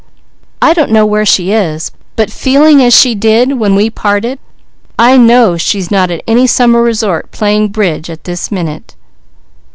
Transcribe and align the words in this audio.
I 0.63 0.73
don't 0.73 0.89
know 0.89 1.05
where 1.05 1.27
she 1.27 1.51
is, 1.51 1.91
but 2.15 2.31
feeling 2.31 2.81
as 2.81 2.91
she 2.91 3.13
did 3.13 3.59
when 3.59 3.75
we 3.75 3.91
parted, 3.91 4.39
I 4.97 5.15
know 5.15 5.57
she's 5.57 5.91
not 5.91 6.09
at 6.09 6.23
any 6.25 6.47
summer 6.47 6.81
resort 6.81 7.29
playing 7.29 7.67
bridge 7.67 8.09
at 8.09 8.23
this 8.23 8.51
minute." 8.51 8.95